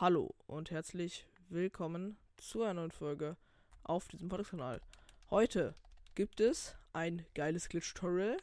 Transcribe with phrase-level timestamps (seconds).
[0.00, 3.36] Hallo und herzlich willkommen zu einer neuen Folge
[3.82, 4.80] auf diesem Podcast-Kanal.
[5.28, 5.74] Heute
[6.14, 8.36] gibt es ein geiles Glitch-Tutorial,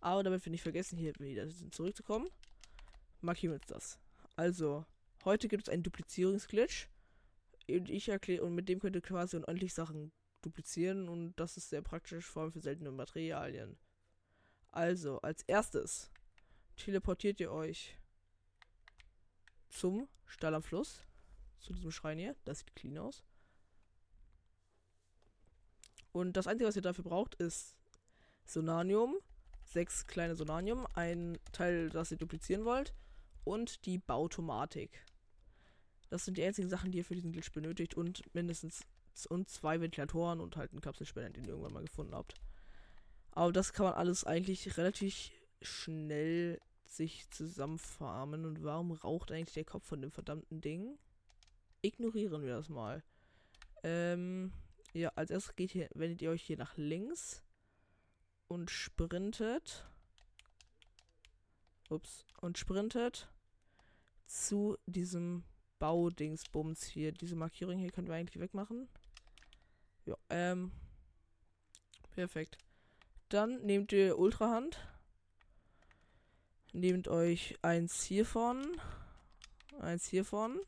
[0.00, 2.28] aber damit wir nicht vergessen, hier wieder zurückzukommen,
[3.20, 3.98] markieren wir uns das.
[4.36, 4.86] Also,
[5.24, 6.88] heute gibt es einen Duplizierungsglitch
[7.68, 10.12] und ich erkläre, und mit dem könnt ihr quasi unendlich Sachen
[10.42, 13.76] duplizieren und das ist sehr praktisch, vor allem für seltene Materialien.
[14.70, 16.12] Also, als erstes
[16.76, 17.98] teleportiert ihr euch
[19.72, 21.02] zum Stall am Fluss.
[21.58, 22.36] Zu diesem Schrein hier.
[22.44, 23.24] Das sieht clean aus.
[26.12, 27.76] Und das Einzige, was ihr dafür braucht, ist
[28.44, 29.16] Sonanium.
[29.64, 30.86] Sechs kleine Sonanium.
[30.94, 32.94] Ein Teil, das ihr duplizieren wollt.
[33.44, 35.04] Und die Bautomatik.
[36.10, 37.94] Das sind die einzigen Sachen, die ihr für diesen Glitch benötigt.
[37.94, 38.84] Und mindestens
[39.28, 42.34] und zwei Ventilatoren und halt einen Kapselspender, den ihr irgendwann mal gefunden habt.
[43.30, 45.30] Aber das kann man alles eigentlich relativ
[45.60, 46.60] schnell
[46.96, 48.44] sich zusammenfarmen.
[48.44, 50.98] Und warum raucht eigentlich der Kopf von dem verdammten Ding?
[51.80, 53.02] Ignorieren wir das mal.
[53.82, 54.52] Ähm,
[54.92, 57.42] ja, als erstes geht hier, wendet ihr euch hier nach links
[58.46, 59.84] und sprintet.
[61.88, 62.24] Ups.
[62.40, 63.28] Und sprintet
[64.26, 65.44] zu diesem
[65.78, 67.12] Baudingsbums hier.
[67.12, 68.88] Diese Markierung hier können wir eigentlich wegmachen.
[70.06, 70.72] Ja, ähm.
[72.10, 72.58] Perfekt.
[73.28, 74.78] Dann nehmt ihr Ultrahand
[76.72, 78.80] Nehmt euch eins hiervon.
[79.78, 80.58] Eins hiervon.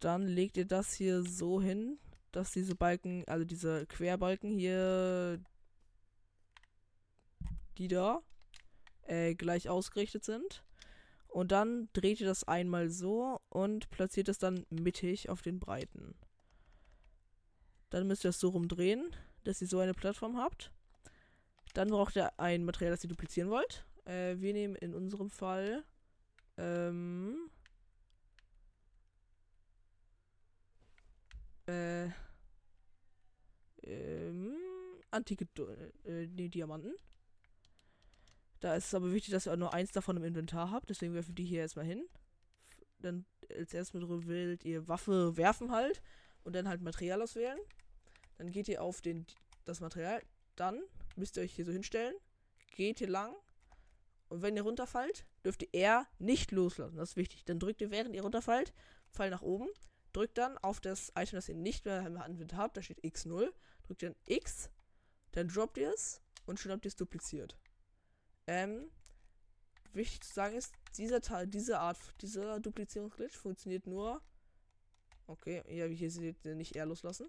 [0.00, 1.98] Dann legt ihr das hier so hin,
[2.30, 5.42] dass diese Balken, also diese Querbalken hier,
[7.78, 8.20] die da,
[9.06, 10.62] äh, gleich ausgerichtet sind.
[11.28, 16.14] Und dann dreht ihr das einmal so und platziert es dann mittig auf den Breiten.
[17.90, 20.70] Dann müsst ihr das so rumdrehen, dass ihr so eine Plattform habt.
[21.72, 23.84] Dann braucht ihr ein Material, das ihr duplizieren wollt.
[24.04, 25.84] Äh, wir nehmen in unserem Fall
[26.56, 27.50] ähm,
[31.66, 32.08] äh,
[33.82, 34.56] ähm,
[35.10, 35.46] antike
[36.04, 36.94] äh, nee, Diamanten.
[38.60, 40.88] Da ist es aber wichtig, dass ihr nur eins davon im Inventar habt.
[40.88, 42.06] Deswegen werfen die hier erstmal hin.
[42.98, 46.02] Dann als erstes wählt ihr Waffe werfen halt.
[46.44, 47.58] Und dann halt Material auswählen.
[48.38, 49.26] Dann geht ihr auf den,
[49.64, 50.22] das Material.
[50.56, 50.82] Dann
[51.16, 52.14] müsst ihr euch hier so hinstellen.
[52.74, 53.34] Geht hier lang.
[54.28, 56.96] Und wenn ihr runterfallt, dürft ihr R nicht loslassen.
[56.96, 57.44] Das ist wichtig.
[57.44, 58.72] Dann drückt ihr, während ihr runterfallt,
[59.10, 59.68] Fall nach oben.
[60.12, 62.76] Drückt dann auf das Item, das ihr nicht mehr im Inventar habt.
[62.76, 63.52] Da steht X0.
[63.82, 64.70] Drückt dann X.
[65.32, 66.20] Dann droppt ihr es.
[66.46, 67.58] Und schon habt ihr es dupliziert.
[68.46, 68.90] Ähm,
[69.92, 74.22] wichtig zu sagen ist, dieser Teil, diese Art, dieser Duplizierungsglitch funktioniert nur.
[75.26, 77.28] Okay, ja, wie hier seht ihr nicht R loslassen.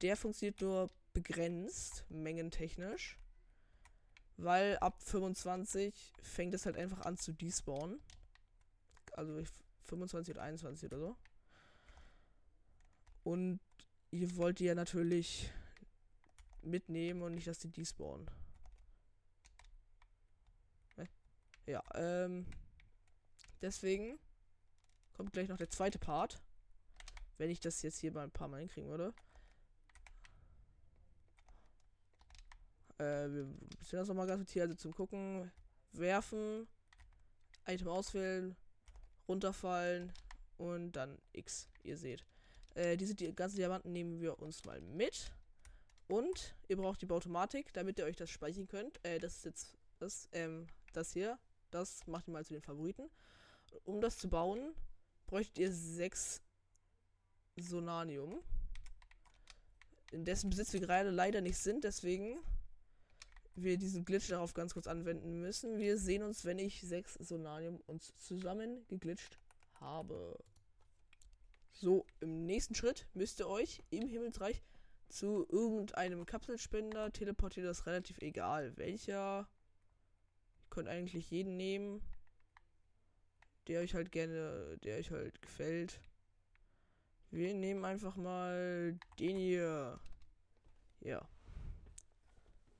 [0.00, 3.18] Der funktioniert nur begrenzt, mengentechnisch.
[4.38, 8.00] Weil ab 25 fängt es halt einfach an zu despawnen.
[9.12, 9.42] Also
[9.84, 11.16] 25 oder 21 oder so.
[13.24, 13.60] Und
[14.10, 15.50] ihr wollt die ja natürlich
[16.62, 18.30] mitnehmen und nicht, dass die despawnen.
[21.68, 22.46] Ja, ähm.
[23.60, 24.18] Deswegen
[25.12, 26.40] kommt gleich noch der zweite Part.
[27.36, 29.12] Wenn ich das jetzt hier mal ein paar Mal hinkriegen würde.
[32.98, 33.44] Äh, wir
[33.82, 35.50] sind das nochmal ganz hier, also zum Gucken.
[35.92, 36.68] Werfen,
[37.66, 38.56] Item auswählen,
[39.26, 40.12] runterfallen
[40.56, 42.24] und dann X, ihr seht.
[42.74, 45.32] Äh, diese die ganzen Diamanten nehmen wir uns mal mit.
[46.08, 49.04] Und ihr braucht die Bautomatik, damit ihr euch das speichern könnt.
[49.04, 51.38] Äh, das ist jetzt das, ähm, das hier.
[51.70, 53.10] Das macht ihr mal zu den Favoriten.
[53.84, 54.74] Um das zu bauen,
[55.26, 56.40] bräuchtet ihr sechs
[57.56, 58.40] Sonanium.
[60.10, 62.38] In dessen Besitz wir gerade leider nicht sind, deswegen
[63.62, 65.78] wir diesen Glitch darauf ganz kurz anwenden müssen.
[65.78, 69.38] Wir sehen uns, wenn ich sechs Sonanium uns zusammen geglitscht
[69.74, 70.38] habe.
[71.72, 74.62] So, im nächsten Schritt müsst ihr euch im Himmelsreich
[75.08, 77.68] zu irgendeinem Kapselspender teleportieren.
[77.68, 79.40] Das ist relativ egal, welcher.
[79.40, 82.02] Ihr könnt eigentlich jeden nehmen,
[83.68, 86.00] der euch halt gerne, der euch halt gefällt.
[87.30, 90.00] Wir nehmen einfach mal den hier.
[91.00, 91.28] Ja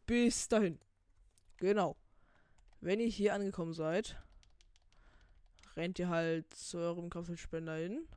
[0.08, 0.80] bis dahin.
[1.58, 1.94] Genau.
[2.80, 4.16] Wenn ihr hier angekommen seid,
[5.76, 8.08] rennt ihr halt zu eurem Kapselspender hin.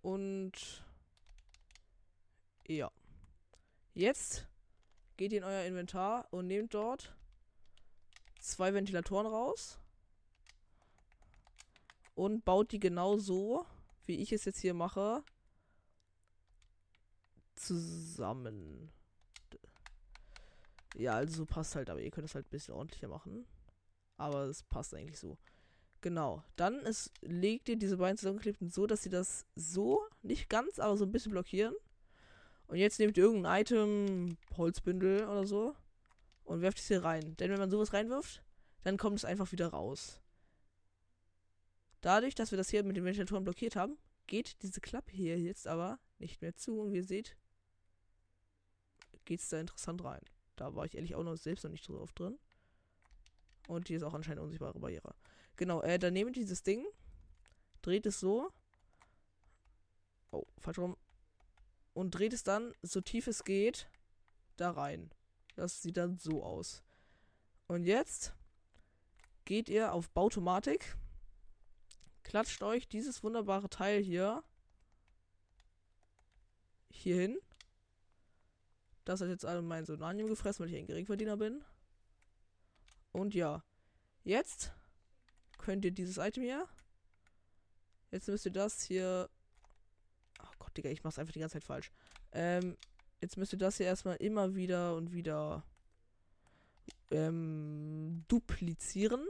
[0.00, 0.82] Und
[2.66, 2.90] ja.
[3.92, 4.48] Jetzt
[5.18, 7.14] geht ihr in euer Inventar und nehmt dort
[8.38, 9.78] zwei Ventilatoren raus
[12.14, 13.66] und baut die genau so,
[14.06, 15.22] wie ich es jetzt hier mache,
[17.60, 18.90] zusammen.
[20.96, 23.46] Ja, also passt halt, aber ihr könnt es halt ein bisschen ordentlicher machen.
[24.16, 25.38] Aber es passt eigentlich so.
[26.00, 26.42] Genau.
[26.56, 30.96] Dann ist, legt ihr diese beiden zusammengeklebten so, dass sie das so, nicht ganz, aber
[30.96, 31.74] so ein bisschen blockieren.
[32.66, 35.74] Und jetzt nehmt ihr irgendein Item, Holzbündel oder so,
[36.44, 37.36] und werft es hier rein.
[37.36, 38.42] Denn wenn man sowas reinwirft,
[38.82, 40.20] dann kommt es einfach wieder raus.
[42.00, 45.66] Dadurch, dass wir das hier mit den Ventilatoren blockiert haben, geht diese Klappe hier jetzt
[45.66, 46.80] aber nicht mehr zu.
[46.80, 47.36] Und wie ihr seht,
[49.30, 50.22] geht es da interessant rein.
[50.56, 52.36] Da war ich ehrlich auch noch selbst noch nicht so oft drin.
[53.68, 55.14] Und hier ist auch anscheinend unsichtbare Barriere.
[55.54, 56.84] Genau, äh, dann nehmt dieses Ding,
[57.80, 58.50] dreht es so.
[60.32, 60.96] Oh, falsch rum.
[61.92, 63.88] Und dreht es dann, so tief es geht,
[64.56, 65.14] da rein.
[65.54, 66.82] Das sieht dann so aus.
[67.68, 68.34] Und jetzt
[69.44, 70.96] geht ihr auf Bautomatik,
[72.24, 74.42] klatscht euch dieses wunderbare Teil hier
[76.90, 77.40] hier hin.
[79.10, 81.64] Das hat jetzt alle mein Sonanium gefressen, weil ich ein Geringverdiener bin.
[83.10, 83.64] Und ja,
[84.22, 84.72] jetzt
[85.58, 86.68] könnt ihr dieses Item hier.
[88.12, 89.28] Jetzt müsst ihr das hier.
[90.40, 91.90] Oh Gott, Digga, ich mach's einfach die ganze Zeit falsch.
[92.30, 92.76] Ähm,
[93.20, 95.64] jetzt müsst ihr das hier erstmal immer wieder und wieder
[97.10, 99.26] ähm, duplizieren.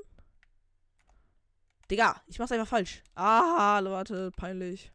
[1.90, 3.02] Digga, ich mach's einfach falsch.
[3.14, 4.92] Ah, warte, peinlich.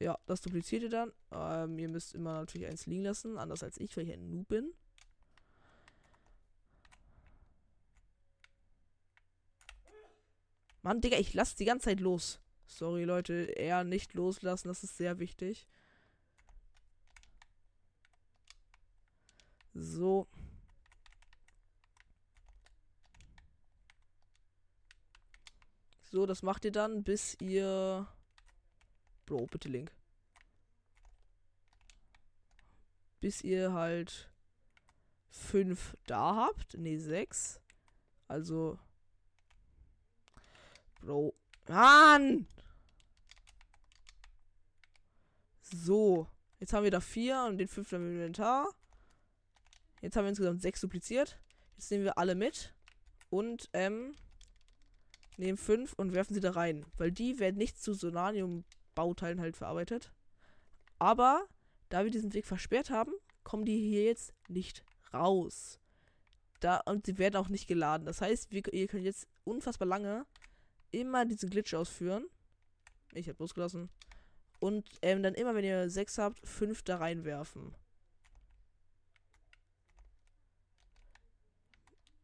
[0.00, 1.12] Ja, das dupliziert ihr dann.
[1.30, 4.48] Ähm, ihr müsst immer natürlich eins liegen lassen, anders als ich, weil ich ein Noob
[4.48, 4.72] bin.
[10.82, 12.40] Mann, Digga, ich lasse die ganze Zeit los.
[12.66, 15.66] Sorry, Leute, eher nicht loslassen, das ist sehr wichtig.
[19.74, 20.26] So.
[26.10, 28.08] So, das macht ihr dann, bis ihr...
[29.30, 29.92] Bro, bitte Link.
[33.20, 34.28] Bis ihr halt
[35.30, 36.76] fünf da habt.
[36.76, 37.60] Ne, sechs.
[38.26, 38.76] Also
[41.00, 41.32] Bro.
[41.68, 42.48] Mann!
[45.62, 46.26] So.
[46.58, 48.68] Jetzt haben wir da vier und den fünften im Inventar.
[50.00, 51.38] Jetzt haben wir insgesamt sechs dupliziert.
[51.76, 52.74] Jetzt nehmen wir alle mit.
[53.28, 54.16] Und, ähm,
[55.36, 56.84] nehmen fünf und werfen sie da rein.
[56.96, 57.94] Weil die werden nicht zu
[58.94, 60.12] Sonanium-Bauteilen halt verarbeitet.
[60.98, 61.46] Aber,
[61.88, 65.78] da wir diesen Weg versperrt haben, kommen die hier jetzt nicht raus.
[66.60, 68.06] Da, und sie werden auch nicht geladen.
[68.06, 70.26] Das heißt, wir, ihr könnt jetzt unfassbar lange
[70.90, 72.26] immer diesen Glitch ausführen.
[73.14, 73.88] Ich habe losgelassen.
[74.58, 77.74] Und ähm, dann immer, wenn ihr sechs habt, fünf da reinwerfen.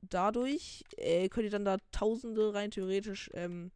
[0.02, 3.72] Dadurch äh, könnt ihr dann da Tausende rein theoretisch ähm,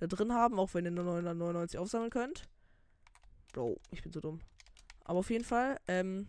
[0.00, 2.48] da drin haben, auch wenn ihr nur 999 aufsammeln könnt.
[3.52, 4.40] Bro, ich bin so dumm.
[5.04, 6.26] Aber auf jeden Fall, ähm,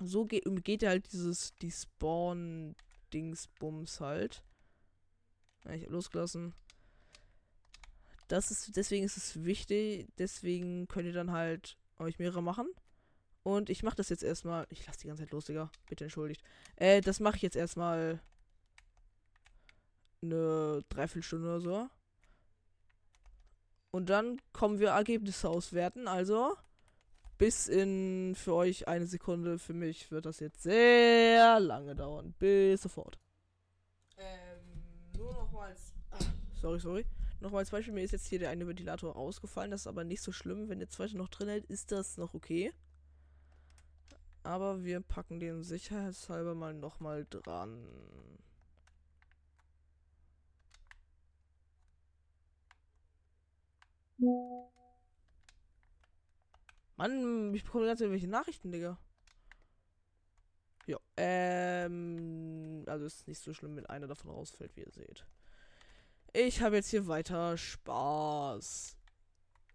[0.00, 4.44] so geht, umgeht ihr halt dieses, die Spawn-Dingsbums halt.
[5.64, 6.54] Ja, ich habe losgelassen
[8.32, 12.66] das ist, deswegen ist es wichtig, deswegen könnt ihr dann halt euch mehrere machen.
[13.42, 14.66] Und ich mache das jetzt erstmal.
[14.70, 15.70] Ich lasse die ganze Zeit los, Digga.
[15.88, 16.42] Bitte entschuldigt.
[16.76, 18.20] Äh, das mache ich jetzt erstmal
[20.22, 21.90] eine Dreiviertelstunde oder so.
[23.92, 26.08] Und dann kommen wir Ergebnisse auswerten.
[26.08, 26.56] Also
[27.36, 29.58] bis in für euch eine Sekunde.
[29.58, 32.34] Für mich wird das jetzt sehr lange dauern.
[32.38, 33.18] Bis sofort.
[34.16, 34.60] Ähm,
[35.16, 35.92] nur nochmals.
[36.60, 37.06] Sorry, sorry.
[37.40, 39.72] Nochmal als Beispiel, mir ist jetzt hier der eine Ventilator rausgefallen.
[39.72, 40.68] Das ist aber nicht so schlimm.
[40.68, 42.72] Wenn der zweite noch drin hält, ist das noch okay.
[44.42, 47.86] Aber wir packen den sicherheitshalber mal nochmal dran.
[56.96, 58.98] Mann, ich bekomme ganz irgendwelche Nachrichten, Digga.
[60.86, 65.26] Ja, ähm, also ist nicht so schlimm, wenn einer davon rausfällt, wie ihr seht.
[66.32, 68.96] Ich habe jetzt hier weiter Spaß.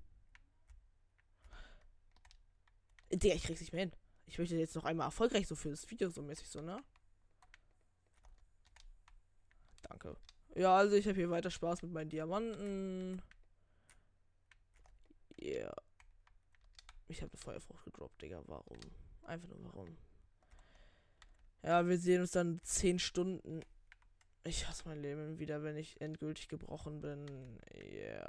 [3.12, 3.92] Der, ich krieg's nicht mehr hin.
[4.28, 6.84] Ich möchte jetzt noch einmal erfolgreich so für das Video so mäßig so, ne?
[10.00, 10.18] Danke.
[10.56, 13.22] Ja, also ich habe hier weiter Spaß mit meinen Diamanten.
[15.42, 15.76] Yeah.
[17.08, 18.42] Ich habe eine Feuerfrucht gedroppt, Digga.
[18.48, 18.80] Warum?
[19.24, 19.98] Einfach nur warum.
[21.64, 23.62] Ja, wir sehen uns dann 10 Stunden.
[24.44, 27.60] Ich hasse mein Leben wieder, wenn ich endgültig gebrochen bin.
[27.74, 28.28] Ja.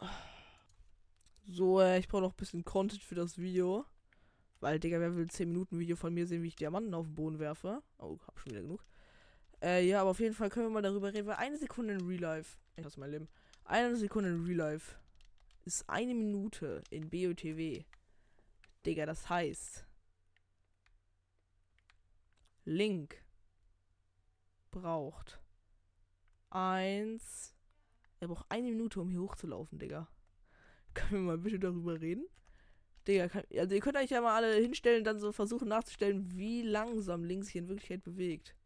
[0.00, 0.10] Yeah.
[1.48, 3.84] So, äh, ich brauche noch ein bisschen Content für das Video.
[4.60, 7.14] Weil, Digga, wer will 10 Minuten Video von mir sehen, wie ich Diamanten auf den
[7.14, 7.82] Boden werfe?
[7.98, 8.84] Oh, hab schon wieder genug.
[9.62, 12.00] Äh, ja, aber auf jeden Fall können wir mal darüber reden, weil eine Sekunde in
[12.00, 12.58] Real Life.
[12.76, 13.28] Ich hasse mein Leben.
[13.64, 14.96] Eine Sekunde in Real Life
[15.64, 17.84] ist eine Minute in BOTW.
[18.84, 19.86] Digga, das heißt,
[22.64, 23.22] Link
[24.72, 25.40] braucht
[26.50, 27.54] eins.
[28.18, 30.08] Er braucht eine Minute, um hier hochzulaufen, Digga.
[30.94, 32.26] Können wir mal bitte darüber reden?
[33.06, 36.62] Digga, kann, also ihr könnt euch ja mal alle hinstellen, dann so versuchen nachzustellen, wie
[36.62, 38.56] langsam Link sich in Wirklichkeit bewegt.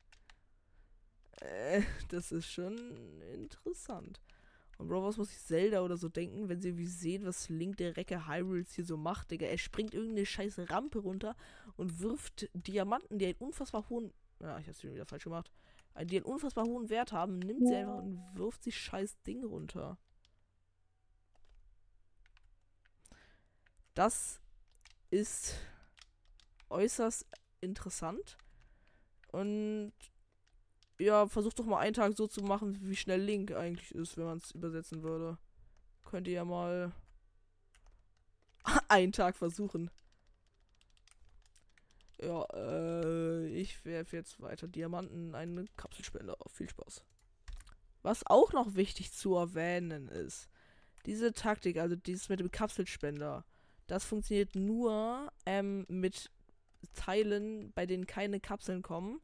[1.46, 2.76] Äh, das ist schon
[3.34, 4.20] interessant.
[4.78, 7.78] Und Bro, was muss ich Zelda oder so denken, wenn sie wie sehen, was Link
[7.78, 9.46] der Recke Hyrules hier so macht, Digga?
[9.46, 11.34] Er springt irgendeine scheiße Rampe runter
[11.76, 14.12] und wirft Diamanten, die einen unfassbar hohen.
[14.40, 15.50] Ja, ich hab's wieder falsch gemacht.
[16.02, 19.96] Die einen unfassbar hohen Wert haben, nimmt sie einfach und wirft sich scheiß Ding runter.
[23.94, 24.40] Das
[25.08, 25.54] ist
[26.68, 27.24] äußerst
[27.62, 28.36] interessant.
[29.32, 29.92] Und
[30.98, 34.24] ja, versucht doch mal einen Tag so zu machen, wie schnell Link eigentlich ist, wenn
[34.24, 35.38] man es übersetzen würde.
[36.04, 36.92] Könnt ihr ja mal
[38.88, 39.90] einen Tag versuchen.
[42.20, 46.52] Ja, äh, ich werfe jetzt weiter Diamanten einen Kapselspender auf.
[46.52, 47.02] Viel Spaß.
[48.02, 50.48] Was auch noch wichtig zu erwähnen ist,
[51.04, 53.44] diese Taktik, also dieses mit dem Kapselspender,
[53.86, 56.30] das funktioniert nur ähm, mit
[56.94, 59.20] Teilen, bei denen keine Kapseln kommen.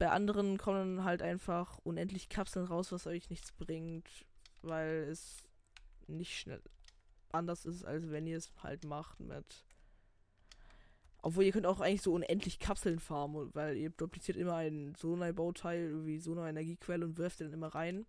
[0.00, 4.08] Bei anderen kommen halt einfach unendlich Kapseln raus, was euch nichts bringt,
[4.62, 5.46] weil es
[6.06, 6.62] nicht schnell
[7.32, 9.66] anders ist, als wenn ihr es halt macht mit.
[11.20, 15.90] Obwohl ihr könnt auch eigentlich so unendlich Kapseln farmen, weil ihr dupliziert immer ein Sonai-Bauteil,
[15.90, 18.06] irgendwie so eine Energiequelle und wirft den immer rein.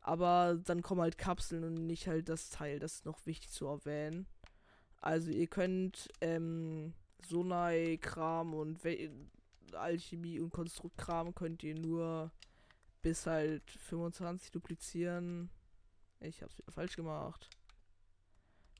[0.00, 2.78] Aber dann kommen halt Kapseln und nicht halt das Teil.
[2.78, 4.26] Das ist noch wichtig zu erwähnen.
[5.02, 6.94] Also ihr könnt ähm,
[7.28, 8.82] Sonai-Kram und
[9.74, 12.32] Alchemie und Konstruktkram könnt ihr nur
[13.02, 15.50] bis halt 25 duplizieren.
[16.20, 17.48] Ich hab's wieder falsch gemacht.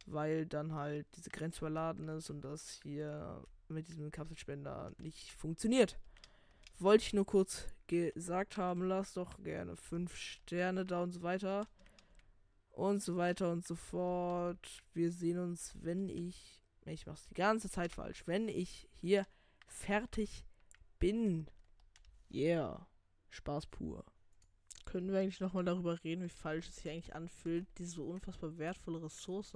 [0.07, 5.99] Weil dann halt diese Grenze überladen ist und das hier mit diesem Kapselspender nicht funktioniert.
[6.79, 8.83] Wollte ich nur kurz gesagt haben.
[8.83, 11.69] Lasst doch gerne 5 Sterne da und so weiter.
[12.71, 14.83] Und so weiter und so fort.
[14.95, 16.63] Wir sehen uns, wenn ich.
[16.87, 18.27] Ich mach's die ganze Zeit falsch.
[18.27, 19.27] Wenn ich hier
[19.67, 20.47] fertig
[21.01, 21.51] bin.
[22.31, 22.87] Yeah.
[23.31, 24.05] Spaß pur.
[24.85, 29.03] Können wir eigentlich nochmal darüber reden, wie falsch es sich eigentlich anfühlt, diese unfassbar wertvolle
[29.03, 29.53] Ressource,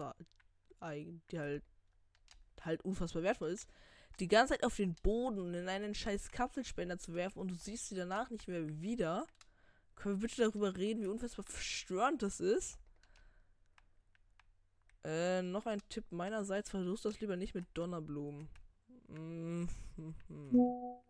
[1.31, 1.65] die halt,
[2.61, 3.69] halt unfassbar wertvoll ist,
[4.21, 7.89] die ganze Zeit auf den Boden in einen scheiß Kapselspender zu werfen und du siehst
[7.89, 9.27] sie danach nicht mehr wieder.
[9.97, 12.79] Können wir bitte darüber reden, wie unfassbar verstörend das ist?
[15.05, 18.49] Äh, noch ein Tipp meinerseits, versuch das lieber nicht mit Donnerblumen.
[19.09, 21.05] Mm -hmm.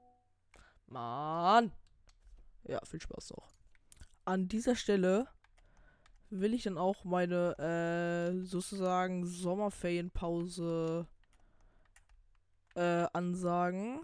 [0.86, 1.72] Mann.
[2.64, 3.48] Ja, viel Spaß auch.
[4.24, 5.28] An dieser Stelle
[6.30, 11.06] will ich dann auch meine äh, sozusagen Sommerferienpause
[12.74, 14.00] äh, ansagen.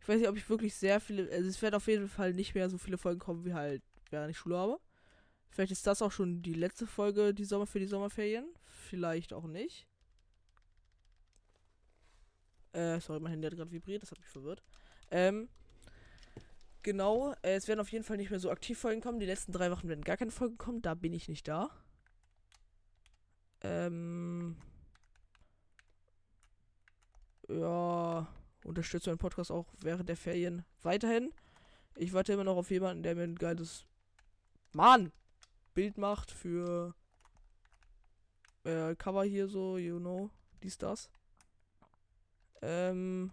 [0.00, 1.30] Ich weiß nicht, ob ich wirklich sehr viele.
[1.30, 4.30] Also es werden auf jeden Fall nicht mehr so viele Folgen kommen, wie halt während
[4.30, 4.80] ich Schule habe.
[5.50, 8.46] Vielleicht ist das auch schon die letzte Folge die Sommer für die Sommerferien.
[8.64, 9.86] Vielleicht auch nicht.
[12.72, 14.62] Äh, sorry, mein Handy hat gerade vibriert, das hat mich verwirrt.
[15.10, 15.48] Ähm,
[16.82, 19.20] genau, äh, es werden auf jeden Fall nicht mehr so aktiv Folgen kommen.
[19.20, 20.82] Die letzten drei Wochen werden gar keine Folgen kommen.
[20.82, 21.70] Da bin ich nicht da.
[23.62, 24.56] Ähm.
[27.48, 28.26] Ja,
[28.64, 31.32] unterstütze meinen Podcast auch während der Ferien weiterhin.
[31.94, 33.86] Ich warte immer noch auf jemanden, der mir ein geiles
[34.72, 35.12] Mann
[35.74, 36.94] Bild macht für
[38.64, 40.30] äh, Cover hier so, you know,
[40.62, 41.10] dies, das.
[42.62, 43.30] Ähm,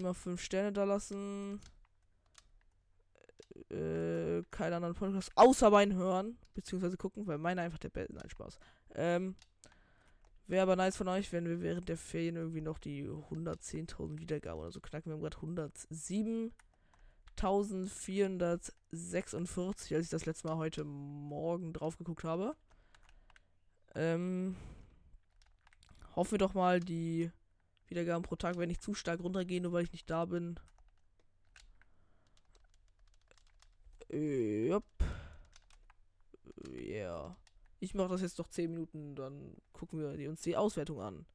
[0.00, 1.60] immer fünf Sterne da lassen.
[3.70, 8.14] Äh, keine anderen Podcasts außer meinen hören, beziehungsweise gucken, weil meine einfach der beste.
[8.14, 8.58] Nein, Spaß.
[8.94, 9.36] Ähm,
[10.50, 14.60] Wäre aber nice von euch, wenn wir während der Ferien irgendwie noch die 110.000 Wiedergaben
[14.60, 15.08] oder so knacken.
[15.08, 15.36] Wir haben gerade
[17.36, 22.56] 107.446, als ich das letzte Mal heute Morgen drauf geguckt habe.
[23.94, 24.56] Ähm,
[26.16, 27.30] hoffen wir doch mal, die
[27.90, 30.58] Wiedergaben pro Tag werden nicht zu stark runtergehen, nur weil ich nicht da bin.
[34.08, 34.80] Ja.
[36.72, 37.36] Yeah.
[37.78, 41.26] Ich mache das jetzt noch 10 Minuten, dann gucken wir uns die Auswertung an.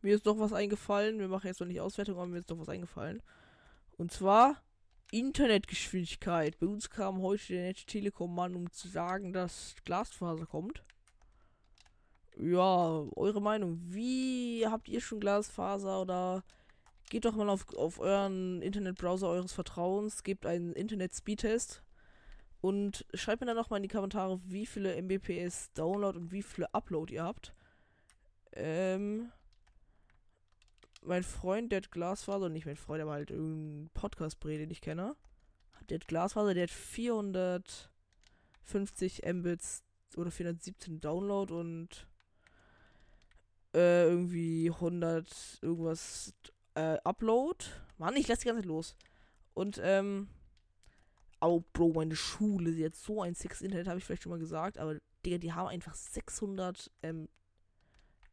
[0.00, 1.18] Mir ist doch was eingefallen.
[1.18, 3.20] Wir machen jetzt noch nicht Auswertung, aber mir ist doch was eingefallen.
[3.96, 4.62] Und zwar
[5.10, 6.58] Internetgeschwindigkeit.
[6.60, 10.84] Bei uns kam heute der Netz Telekom Mann, um zu sagen, dass Glasfaser kommt.
[12.40, 13.80] Ja, eure Meinung.
[13.82, 16.44] Wie habt ihr schon Glasfaser oder
[17.10, 21.82] geht doch mal auf, auf euren Internetbrowser eures Vertrauens, gebt einen Internet-Speedtest
[22.60, 26.42] und schreibt mir dann noch mal in die Kommentare, wie viele Mbps Download und wie
[26.42, 27.52] viele Upload ihr habt.
[28.52, 29.32] Ähm,
[31.02, 35.16] mein Freund, der hat Glasfaser, nicht mein Freund, aber halt irgendein Podcast-Bre, den ich kenne.
[35.88, 39.82] Der hat Glasfaser, der hat 450 Mbits
[40.16, 42.07] oder 417 Download und
[43.74, 46.34] äh, irgendwie 100 irgendwas
[46.74, 47.64] äh, Upload.
[47.98, 48.96] Mann, ich lasse die ganze Zeit los.
[49.54, 50.28] Und, ähm,
[51.40, 54.38] oh, Bro, meine Schule, sie hat so ein Six Internet, habe ich vielleicht schon mal
[54.38, 57.28] gesagt, aber, Digga, die haben einfach 600 ähm,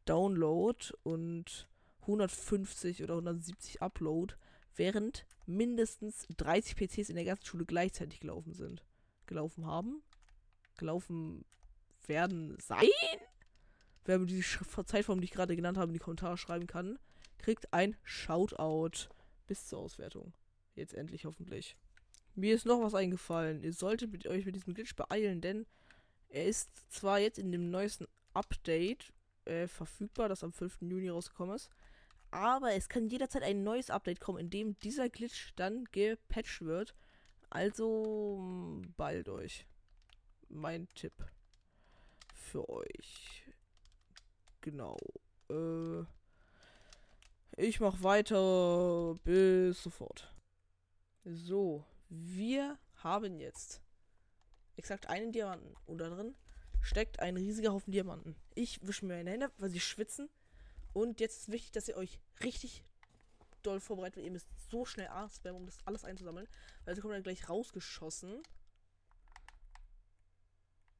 [0.04, 1.68] Download und
[2.02, 4.34] 150 oder 170 Upload,
[4.76, 8.84] während mindestens 30 PCs in der ganzen Schule gleichzeitig gelaufen sind.
[9.26, 10.02] Gelaufen haben?
[10.76, 11.44] Gelaufen
[12.06, 12.88] werden sein?
[14.06, 16.98] Wer mir diese Zeitform, die ich gerade genannt habe, in die Kommentare schreiben kann,
[17.38, 19.08] kriegt ein Shoutout
[19.48, 20.32] bis zur Auswertung.
[20.74, 21.76] Jetzt endlich hoffentlich.
[22.36, 23.62] Mir ist noch was eingefallen.
[23.64, 25.66] Ihr solltet mit euch mit diesem Glitch beeilen, denn
[26.28, 29.12] er ist zwar jetzt in dem neuesten Update
[29.44, 30.82] äh, verfügbar, das am 5.
[30.82, 31.70] Juni rausgekommen ist,
[32.30, 36.94] aber es kann jederzeit ein neues Update kommen, in dem dieser Glitch dann gepatcht wird.
[37.50, 39.66] Also bald euch.
[40.48, 41.14] Mein Tipp
[42.34, 43.45] für euch.
[44.66, 44.98] Genau.
[45.48, 46.04] Äh,
[47.56, 50.34] ich mach weiter bis sofort.
[51.24, 53.80] So, wir haben jetzt
[54.74, 55.76] exakt einen Diamanten.
[55.86, 56.34] Und da drin
[56.80, 58.34] steckt ein riesiger Haufen Diamanten.
[58.56, 60.28] Ich wische mir meine Hände, weil sie schwitzen.
[60.92, 62.82] Und jetzt ist wichtig, dass ihr euch richtig
[63.62, 64.24] doll vorbereitet.
[64.24, 66.48] Ihr müsst so schnell A spammen, um das alles einzusammeln.
[66.84, 68.42] Weil sie kommen dann gleich rausgeschossen.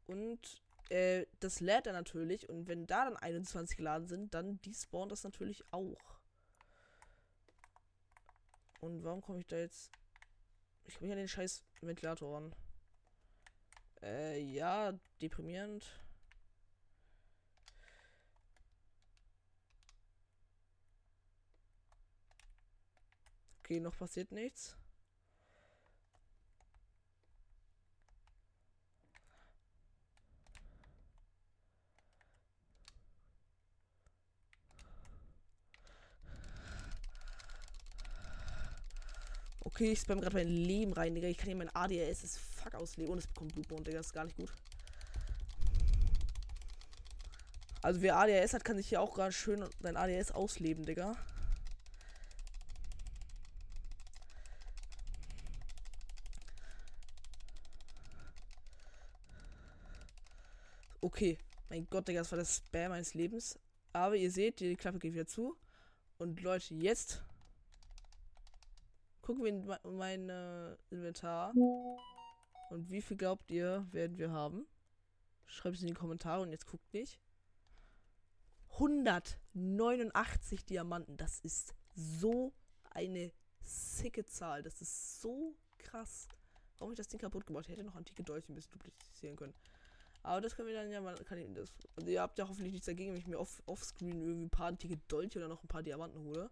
[0.07, 2.49] Und äh, das lädt er natürlich.
[2.49, 6.21] Und wenn da dann 21 geladen sind, dann despawnt das natürlich auch.
[8.81, 9.90] Und warum komme ich da jetzt.
[10.85, 12.55] Ich komme hier an den scheiß Ventilator ran.
[14.02, 16.00] Äh, ja, deprimierend.
[23.61, 24.76] Okay, noch passiert nichts.
[39.76, 41.28] Okay, ich spam gerade mein Leben rein, Digga.
[41.28, 43.99] Ich kann hier mein ADS ist fuck ausleben und es bekommt Blutmond, Digga.
[43.99, 44.50] Das ist gar nicht gut.
[47.82, 51.15] Also wer ADS hat, kann sich hier auch gerade schön sein ADS ausleben, Digga.
[61.02, 61.36] Okay.
[61.69, 63.58] Mein Gott, Digga, das war das Spam meines Lebens.
[63.93, 65.54] Aber ihr seht, die Klappe geht wieder zu.
[66.17, 67.25] Und Leute, jetzt
[69.26, 71.52] gucken wir in mein äh, Inventar.
[72.71, 74.69] Und wie viel glaubt ihr, werden wir haben?
[75.47, 77.19] Schreibt es in die Kommentare und jetzt guckt nicht.
[78.75, 81.17] 189 Diamanten.
[81.17, 82.52] Das ist so
[82.91, 84.62] eine sicke Zahl.
[84.62, 86.28] Das ist so krass.
[86.78, 87.65] Warum ich das Ding kaputt gemacht?
[87.67, 89.54] Ich hätte noch antike Dolche ein bisschen duplizieren können.
[90.23, 91.17] Aber das können wir dann ja mal.
[91.25, 94.21] Kann ich das, also ihr habt ja hoffentlich nichts dagegen, wenn ich mir off, offscreen
[94.21, 96.49] irgendwie ein paar antike Dolche oder noch ein paar Diamanten hole.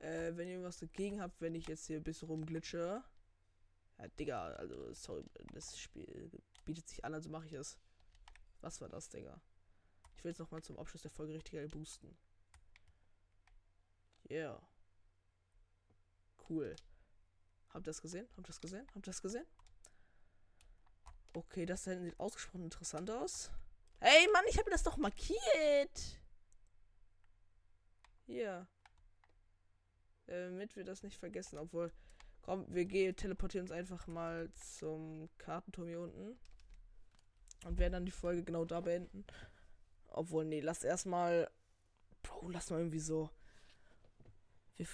[0.00, 3.02] Äh, wenn ihr was dagegen habt, wenn ich jetzt hier ein bisschen rumglitsche.
[3.98, 6.30] Ja, Digga, also, sorry, das Spiel
[6.64, 7.78] bietet sich an, also mache ich es.
[8.60, 9.40] Was war das, Digga?
[10.16, 12.16] Ich will jetzt nochmal zum Abschluss der Folge richtig boosten.
[14.30, 14.60] Yeah.
[16.48, 16.74] Cool.
[17.68, 18.26] Habt ihr das gesehen?
[18.36, 18.86] Habt ihr das gesehen?
[18.94, 19.46] Habt ihr das gesehen?
[21.34, 23.50] Okay, das sieht ausgesprochen interessant aus.
[24.00, 26.20] Hey, Mann, ich habe das doch markiert.
[28.26, 28.66] Hier.
[30.26, 31.58] Damit wir das nicht vergessen.
[31.58, 31.92] Obwohl,
[32.42, 36.36] komm, wir gehen, teleportieren uns einfach mal zum Kartenturm hier unten.
[37.64, 39.24] Und werden dann die Folge genau da beenden.
[40.08, 41.50] Obwohl, nee, lass erstmal.
[42.22, 43.30] Bro, lass mal irgendwie so.
[44.76, 44.86] Wir,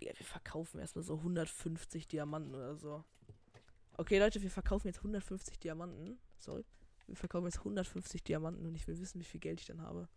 [0.00, 3.04] ja, wir verkaufen erstmal so 150 Diamanten oder so.
[3.98, 6.18] Okay, Leute, wir verkaufen jetzt 150 Diamanten.
[6.38, 6.64] Sorry.
[7.06, 10.08] Wir verkaufen jetzt 150 Diamanten und ich will wissen, wie viel Geld ich dann habe.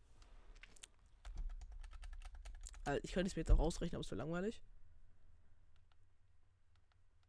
[2.90, 4.60] Also ich könnte es mir jetzt auch ausrechnen, aber es wäre langweilig.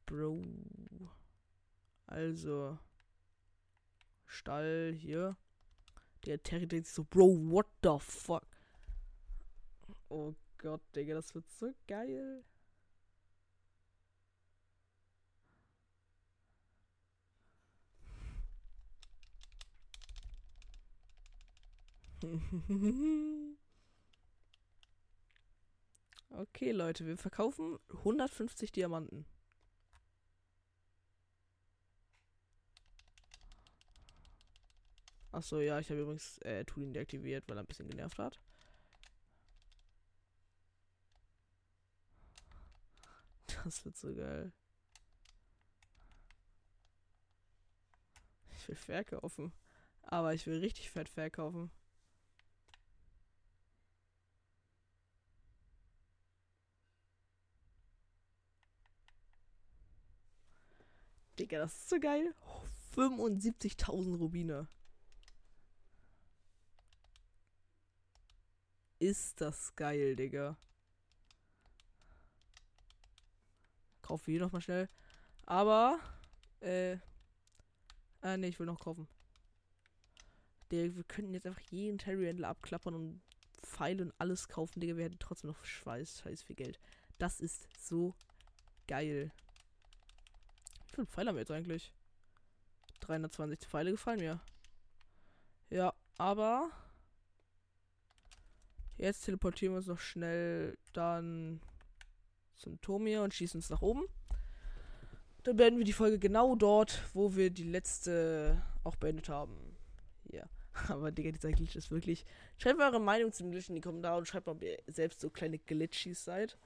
[0.07, 0.43] Bro.
[2.07, 2.79] Also.
[4.27, 5.37] Stall hier.
[6.25, 8.47] Der Terry denkt sich so, Bro, what the fuck?
[10.09, 12.43] Oh Gott, Digga, das wird so geil.
[26.31, 29.27] Okay, Leute, wir verkaufen 150 Diamanten.
[35.33, 38.41] Achso, ja, ich habe übrigens äh, Tulin deaktiviert, weil er ein bisschen genervt hat.
[43.65, 44.53] Das wird so geil.
[48.57, 49.53] Ich will verkaufen.
[50.03, 51.71] Aber ich will richtig fett verkaufen.
[61.51, 62.33] Digga, das ist so geil.
[62.95, 64.69] 75.000 Rubine.
[69.01, 70.57] Ist das geil, Digga.
[74.03, 74.89] Kaufe hier nochmal schnell.
[75.45, 75.99] Aber,
[76.61, 76.93] äh,
[78.23, 79.09] äh, nee, ich will noch kaufen.
[80.71, 83.23] Der, wir könnten jetzt einfach jeden Terry abklappern und
[83.63, 84.97] Pfeile und alles kaufen, Digga.
[84.97, 86.79] Wir hätten trotzdem noch Schweiß, scheiß viel Geld.
[87.19, 88.15] Das ist so
[88.87, 89.33] geil.
[91.01, 91.95] Viele Pfeile haben wir jetzt eigentlich?
[93.01, 94.41] 320 Pfeile gefallen mir.
[95.71, 96.71] Ja, aber
[98.99, 101.63] jetzt teleportieren wir uns noch schnell dann
[102.57, 104.05] zum Turm hier und schießen uns nach oben.
[105.45, 109.57] Dann beenden wir die Folge genau dort, wo wir die letzte auch beendet haben.
[110.25, 110.45] Ja.
[110.89, 112.27] Aber Digga, dieser Glitch ist wirklich.
[112.59, 115.31] Schreibt eure Meinung zum Glitch in die Kommentare und schreibt mal, ob ihr selbst so
[115.31, 116.59] kleine Glitchies seid.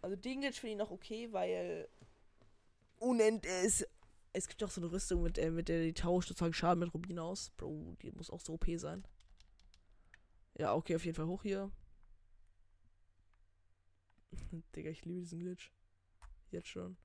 [0.00, 1.88] Also den Glitch finde ich noch okay, weil
[3.12, 3.86] unend ist.
[4.32, 6.94] Es gibt auch so eine Rüstung, mit, äh, mit der die tauscht sozusagen Schaden mit
[6.94, 7.50] Rubin aus.
[7.50, 9.06] Bro, die muss auch so OP sein.
[10.58, 11.70] Ja, okay, auf jeden Fall hoch hier.
[14.74, 15.70] Digga, ich liebe diesen Glitch.
[16.50, 16.96] Jetzt schon.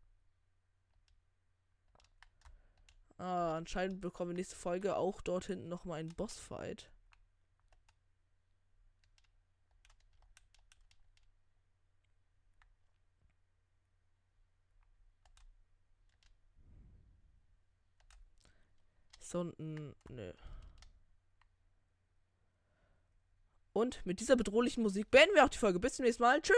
[3.18, 6.92] Ah, anscheinend bekommen wir nächste Folge auch dort hinten nochmal einen Bossfight.
[19.28, 19.52] So.
[19.58, 20.32] Nö.
[23.74, 25.80] Und mit dieser bedrohlichen Musik beenden wir auch die Folge.
[25.80, 26.42] Bis zum nächsten Mal.
[26.42, 26.56] Tschüss.